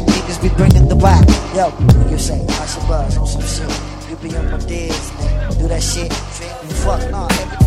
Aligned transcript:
back. 0.00 0.14
Niggas 0.14 0.42
be 0.42 0.48
bringing 0.56 0.88
the 0.88 0.96
whack. 0.96 1.26
Yo, 1.54 1.72
you 2.10 2.18
say, 2.18 2.44
I 2.46 2.66
should 2.66 2.86
buzz 2.88 3.16
on 3.16 3.26
some 3.26 3.42
shit. 3.42 4.10
You 4.10 4.16
be 4.16 4.36
on 4.36 4.50
my 4.50 4.58
digs, 4.58 5.10
nigga. 5.10 5.58
Do 5.58 5.68
that 5.68 5.82
shit. 5.82 6.12
Fit 6.12 6.64
me, 6.64 6.70
fuck, 6.74 7.10
nah, 7.10 7.28
everything. 7.30 7.65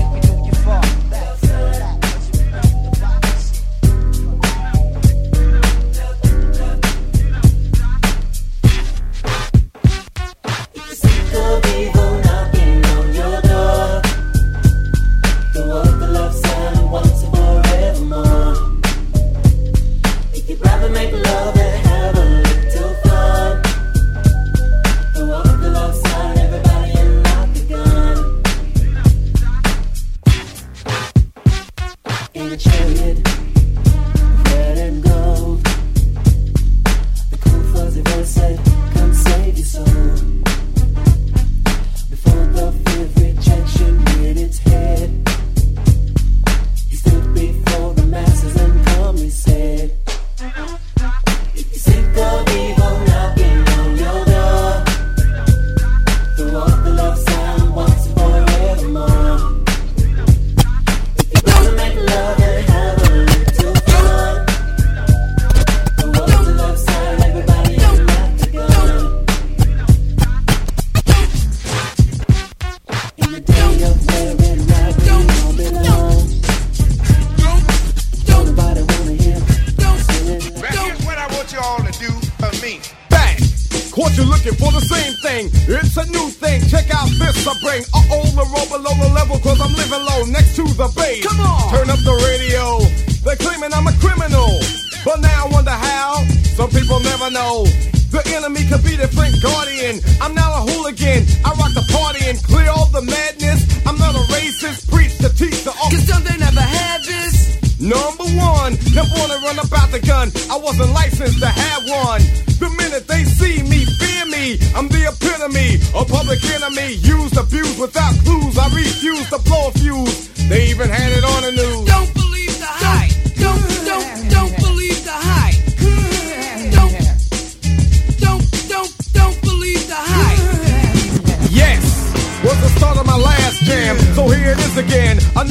Not 100.39 100.51
a 100.59 100.61
hooligan. 100.71 101.21
I 101.43 101.49
rock 101.59 101.73
the 101.75 101.85
party 101.91 102.21
and 102.29 102.37
clear 102.43 102.69
all 102.71 102.87
the 102.87 103.03
madness. 103.03 103.59
I'm 103.85 103.97
not 103.97 104.15
a 104.15 104.23
racist. 104.31 104.89
Preach 104.89 105.15
to 105.19 105.29
teach 105.35 105.59
the 105.67 105.71
Cause 105.71 106.05
don't 106.07 106.23
they 106.23 106.37
never 106.37 106.61
had 106.63 107.03
this? 107.03 107.35
Number 107.79 108.27
one, 108.35 108.71
never 108.95 109.13
wanna 109.19 109.39
run 109.47 109.59
about 109.59 109.89
the 109.91 109.99
gun. 109.99 110.31
I 110.51 110.57
wasn't 110.57 110.91
licensed 110.91 111.39
to 111.39 111.47
have 111.47 111.81
one. 112.07 112.21
The 112.59 112.69
minute 112.81 113.07
they 113.07 113.23
see 113.23 113.63
me, 113.63 113.85
fear 113.99 114.25
me. 114.25 114.59
I'm 114.75 114.87
the 114.89 115.07
epitome, 115.11 115.79
a 115.95 116.03
public 116.03 116.43
enemy. 116.55 116.99
Used, 116.99 117.37
abused 117.37 117.79
without 117.79 118.13
clues. 118.23 118.57
I 118.57 118.67
refuse 118.75 119.27
to 119.29 119.39
blow 119.39 119.69
a 119.69 119.71
fuse. 119.79 120.27
They 120.49 120.67
even 120.71 120.89
had 120.89 121.11
it 121.11 121.23
on 121.23 121.41
the 121.43 121.51
news. 121.51 121.88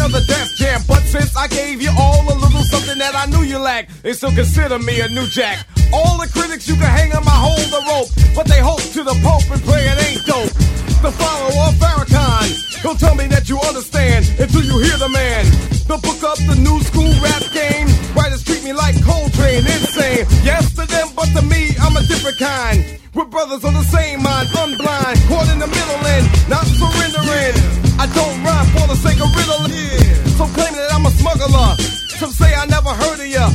Another 0.08 0.24
Def 0.24 0.56
Jam. 0.56 0.80
But 0.88 1.02
since 1.04 1.36
I 1.36 1.48
gave 1.48 1.82
you 1.82 1.90
all 1.98 2.24
a 2.24 2.32
little 2.32 2.64
something 2.72 2.96
that 2.96 3.14
I 3.14 3.26
knew 3.26 3.44
you 3.44 3.58
lacked, 3.58 4.02
they 4.02 4.14
still 4.14 4.32
consider 4.32 4.78
me 4.78 5.00
a 5.00 5.08
new 5.08 5.26
jack. 5.26 5.66
All 5.92 6.16
the 6.16 6.26
critics 6.32 6.66
you 6.66 6.76
can 6.76 6.88
hang 6.88 7.12
on 7.12 7.24
my 7.26 7.36
hold 7.36 7.60
the 7.68 7.82
rope, 7.84 8.08
but 8.34 8.46
they 8.48 8.60
hope 8.60 8.80
to 8.96 9.04
the 9.04 9.12
Pope 9.20 9.44
and 9.52 9.60
pray 9.68 9.84
it 9.84 9.98
ain't 10.08 10.24
dope. 10.24 10.48
The 11.04 11.12
follower 11.12 11.68
of 11.68 11.74
Farrakhan, 11.76 12.82
don't 12.82 12.98
tell 12.98 13.16
me 13.16 13.26
that 13.28 13.50
you 13.50 13.60
understand 13.60 14.24
until 14.40 14.64
you 14.64 14.80
hear 14.80 14.96
the 14.96 15.10
man. 15.12 15.44
The 15.84 16.00
book 16.00 16.24
up 16.24 16.40
the 16.40 16.56
new 16.56 16.80
school 16.88 17.12
rap 17.20 17.44
game. 17.52 17.88
Writers 18.16 18.42
treat 18.44 18.64
me 18.64 18.72
like 18.72 18.96
Coltrane, 19.04 19.68
insane. 19.68 20.24
Yes 20.40 20.72
to 20.80 20.88
them, 20.88 21.08
but 21.14 21.28
to 21.36 21.42
me, 21.44 21.76
I'm 21.84 21.96
a 21.96 22.02
different 22.08 22.38
kind. 22.38 22.80
We're 23.12 23.28
brothers 23.28 23.64
on 23.64 23.74
the 23.74 23.84
same 23.84 24.22
mind, 24.22 24.48
unblind, 24.56 25.20
caught 25.28 25.52
in 25.52 25.58
the 25.58 25.68
middle 25.68 26.00
and 26.16 26.24
not 26.48 26.64
surrendering. 26.64 27.56
I 27.98 28.06
don't 28.14 28.36
rhyme 28.46 28.66
for 28.78 28.86
the 28.86 28.94
sake 28.94 29.18
of 29.18 29.32
Some 32.18 32.32
say 32.32 32.52
I 32.52 32.66
never 32.66 32.88
heard 32.88 33.20
of 33.20 33.26
ya. 33.28 33.48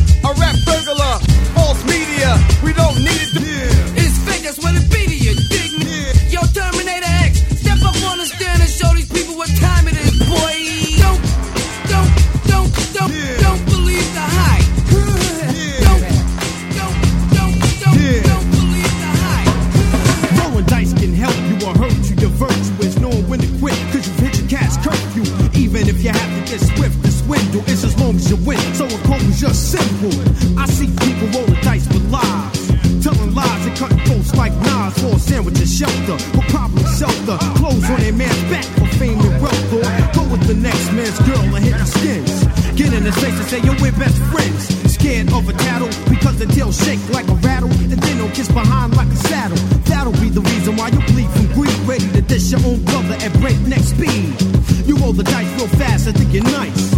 You 28.33 28.45
win. 28.45 28.57
So 28.73 28.85
it 28.85 29.03
goes 29.05 29.39
just 29.39 29.71
simple. 29.71 30.13
I 30.57 30.65
see 30.65 30.89
people 31.05 31.27
rolling 31.33 31.61
dice 31.61 31.87
with 31.87 32.05
lies. 32.09 32.57
Telling 33.03 33.33
lies 33.35 33.65
and 33.65 33.75
cutting 33.77 33.99
throats 34.05 34.33
like 34.35 34.53
knives 34.63 35.01
for 35.01 35.15
a 35.15 35.19
sandwich 35.19 35.59
and 35.59 35.69
shelter. 35.69 36.17
But 36.33 36.45
probably 36.49 36.83
shelter. 36.97 37.37
Clothes 37.59 37.89
on 37.89 37.99
their 37.99 38.13
man's 38.13 38.43
back 38.49 38.65
for 38.79 38.87
fame 38.97 39.19
and 39.19 39.41
wealth. 39.41 39.73
Or 39.73 39.85
go 40.13 40.23
with 40.31 40.47
the 40.47 40.55
next 40.55 40.91
man's 40.93 41.19
girl 41.27 41.43
and 41.55 41.63
hit 41.63 41.77
the 41.77 41.85
skins. 41.85 42.33
Get 42.75 42.93
in 42.93 43.03
his 43.03 43.15
face 43.15 43.37
and 43.37 43.47
say, 43.49 43.59
yo, 43.61 43.73
we're 43.81 43.93
best 43.93 44.17
friends. 44.31 44.71
Scared 44.89 45.31
of 45.33 45.47
a 45.49 45.53
tattle 45.53 45.91
because 46.09 46.39
the 46.39 46.47
tail 46.47 46.71
shake 46.71 47.01
like 47.09 47.27
a 47.27 47.37
rattle. 47.45 47.69
And 47.91 47.99
then 48.01 48.17
they'll 48.17 48.33
kiss 48.33 48.47
behind 48.47 48.95
like 48.95 49.07
a 49.07 49.19
saddle. 49.29 49.57
That'll 49.85 50.17
be 50.17 50.29
the 50.29 50.41
reason 50.41 50.75
why 50.77 50.89
you 50.89 51.01
bleed 51.13 51.29
from 51.31 51.47
greed. 51.53 51.75
Ready 51.85 52.07
to 52.13 52.21
dish 52.21 52.51
your 52.51 52.63
own 52.65 52.83
brother 52.85 53.15
at 53.19 53.33
breakneck 53.41 53.83
speed. 53.83 54.33
You 54.87 54.95
roll 54.97 55.13
the 55.13 55.23
dice 55.23 55.49
real 55.59 55.67
fast 55.79 56.07
and 56.07 56.17
think 56.17 56.33
you're 56.33 56.43
nice. 56.43 56.92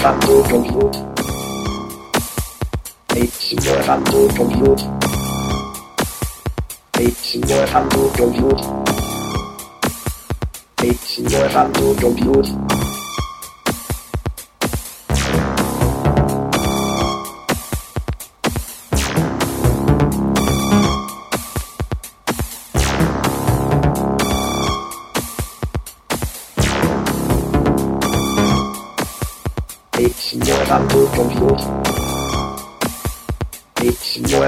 handle 0.00 0.42
control. 0.44 0.90
It's 3.10 3.52
your 3.52 3.82
computer. 3.82 4.32
control. 4.34 4.76
It's 6.94 7.34
your 7.34 7.66
computer. 7.66 8.10
control. 8.16 8.84
It's 10.78 11.18
your 11.18 11.48
computer. 11.96 12.79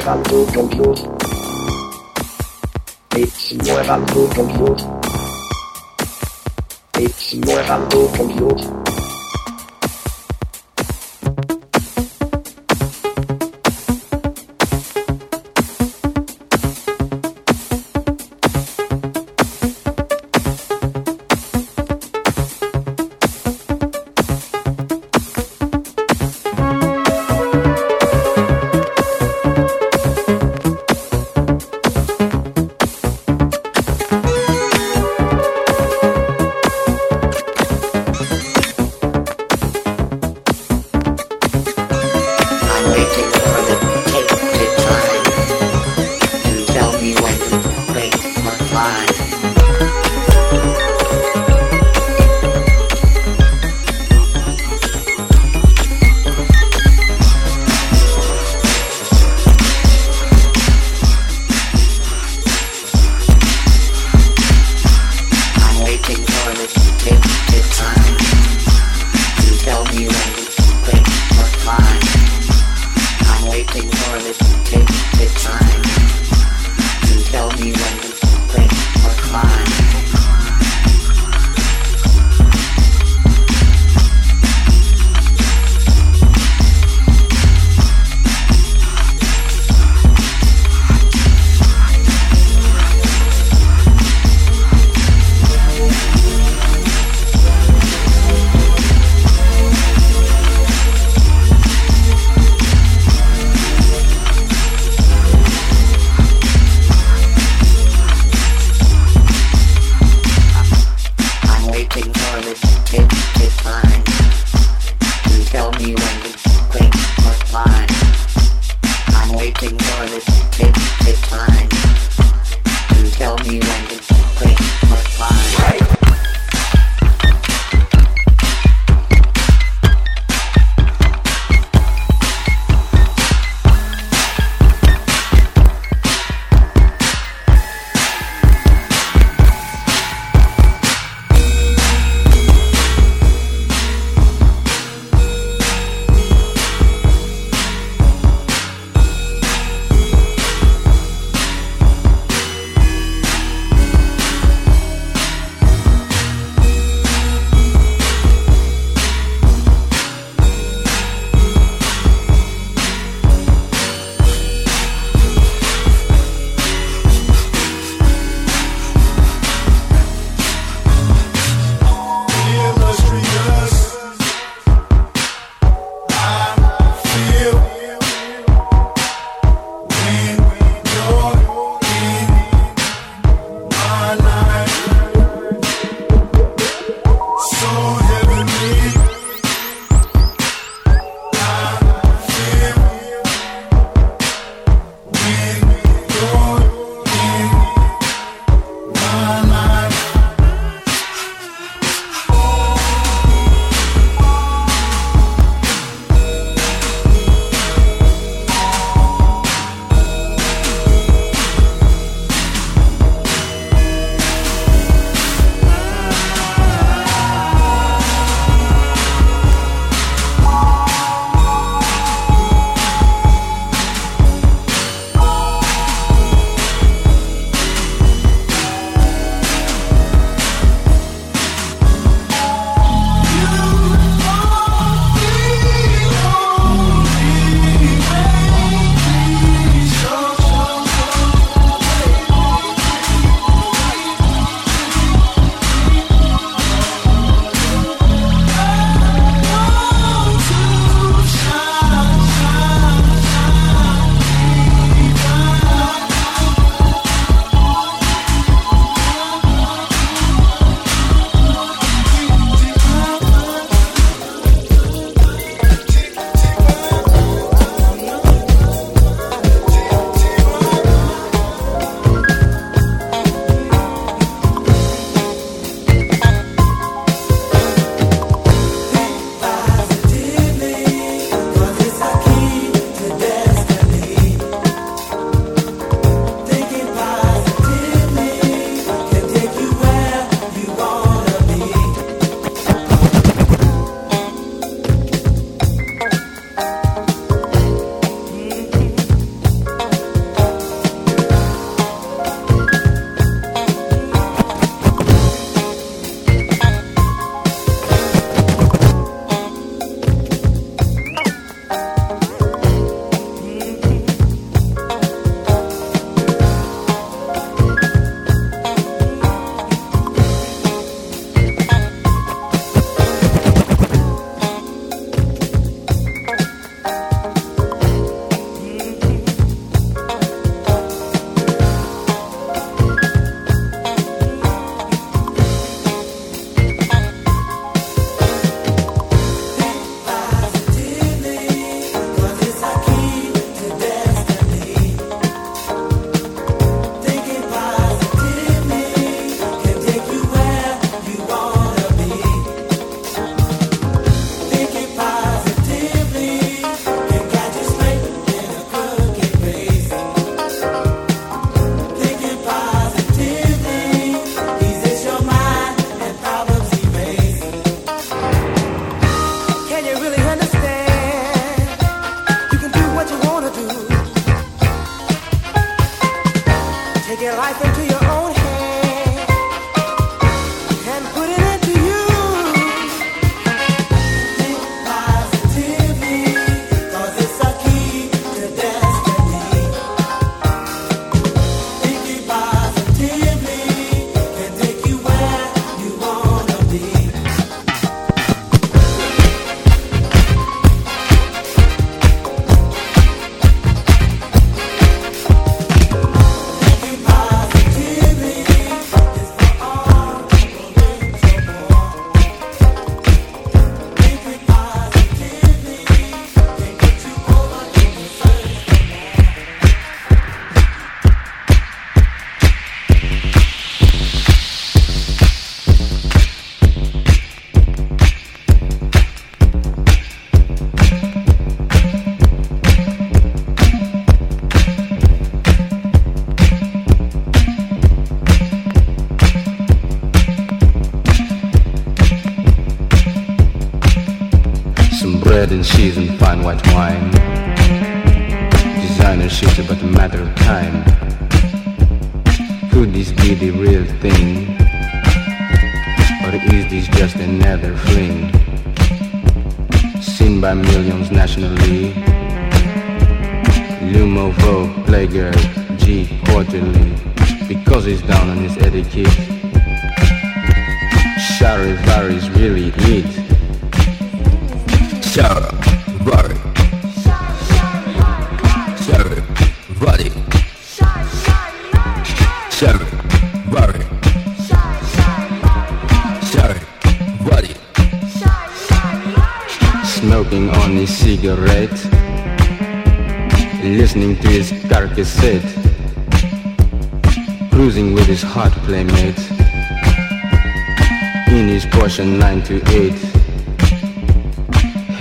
muevan 0.05 0.22
than 0.24 0.46
compute. 0.53 1.00
Bits 3.11 3.55
muevan 3.62 4.09
su 4.09 4.28
compute. 4.34 4.84
Bits 6.98 7.34
muevan 7.44 7.90
su 7.90 8.11
compute. 8.16 8.82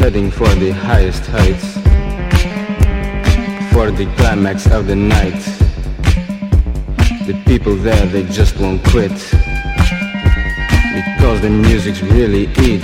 heading 0.02 0.32
for 0.32 0.50
the 0.56 0.72
highest 0.72 1.24
heights, 1.28 1.74
for 3.72 3.92
the 3.92 4.12
climax 4.18 4.66
of 4.72 4.88
the 4.88 4.96
night. 4.96 5.40
The 7.28 7.40
people 7.46 7.76
there, 7.76 8.08
they 8.08 8.24
just 8.24 8.58
won't 8.60 8.84
quit, 8.86 9.12
because 10.96 11.42
the 11.42 11.52
music's 11.52 12.02
really 12.02 12.48
it. 12.58 12.84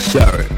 Sorry. 0.00 0.57